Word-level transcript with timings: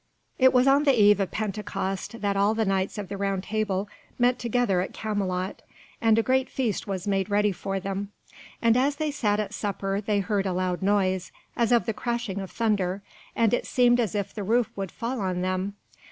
It 0.39 0.51
was 0.51 0.65
on 0.65 0.85
the 0.85 0.99
eve 0.99 1.19
of 1.19 1.29
Pentecost 1.29 2.21
that 2.21 2.35
all 2.35 2.55
the 2.55 2.65
Knights 2.65 2.97
of 2.97 3.07
the 3.07 3.17
Table 3.43 3.77
Round 3.85 4.17
met 4.17 4.39
together 4.39 4.81
at 4.81 4.93
Camelot, 4.95 5.61
and 6.01 6.17
a 6.17 6.23
great 6.23 6.49
feast 6.49 6.87
was 6.87 7.07
made 7.07 7.29
ready 7.29 7.51
for 7.51 7.79
them. 7.79 8.11
And 8.63 8.75
as 8.75 8.95
they 8.95 9.11
sat 9.11 9.39
at 9.39 9.53
supper 9.53 10.01
they 10.01 10.17
heard 10.19 10.47
a 10.47 10.53
loud 10.53 10.81
noise, 10.81 11.31
as 11.55 11.71
of 11.71 11.85
the 11.85 11.93
crashing 11.93 12.39
of 12.41 12.49
thunder, 12.49 13.03
and 13.35 13.53
it 13.53 13.67
seemed 13.67 13.99
as 13.99 14.15
if 14.15 14.33
the 14.33 14.41
roof 14.43 14.71
would 14.75 14.91
fall 14.91 15.21
on 15.21 15.41
them. 15.41 15.75